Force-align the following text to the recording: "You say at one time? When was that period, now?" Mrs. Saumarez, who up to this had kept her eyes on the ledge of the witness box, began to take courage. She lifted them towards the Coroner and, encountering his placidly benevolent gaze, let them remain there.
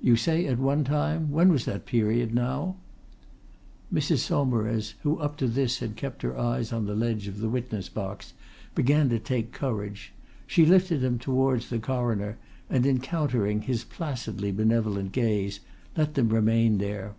"You 0.00 0.14
say 0.14 0.46
at 0.46 0.60
one 0.60 0.84
time? 0.84 1.32
When 1.32 1.48
was 1.50 1.64
that 1.64 1.86
period, 1.86 2.32
now?" 2.32 2.76
Mrs. 3.92 4.18
Saumarez, 4.18 4.94
who 5.02 5.18
up 5.18 5.36
to 5.38 5.48
this 5.48 5.80
had 5.80 5.96
kept 5.96 6.22
her 6.22 6.38
eyes 6.38 6.72
on 6.72 6.86
the 6.86 6.94
ledge 6.94 7.26
of 7.26 7.40
the 7.40 7.48
witness 7.48 7.88
box, 7.88 8.32
began 8.76 9.08
to 9.08 9.18
take 9.18 9.50
courage. 9.50 10.12
She 10.46 10.64
lifted 10.64 11.00
them 11.00 11.18
towards 11.18 11.68
the 11.68 11.80
Coroner 11.80 12.38
and, 12.70 12.86
encountering 12.86 13.62
his 13.62 13.82
placidly 13.82 14.52
benevolent 14.52 15.10
gaze, 15.10 15.58
let 15.96 16.14
them 16.14 16.28
remain 16.28 16.78
there. 16.78 17.16